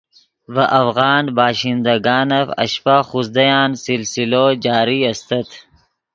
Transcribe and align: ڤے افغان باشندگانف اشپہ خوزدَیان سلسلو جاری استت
ڤے 0.53 0.65
افغان 0.81 1.23
باشندگانف 1.37 2.47
اشپہ 2.63 2.95
خوزدَیان 3.09 3.69
سلسلو 3.83 4.45
جاری 4.63 4.99
استت 5.09 5.49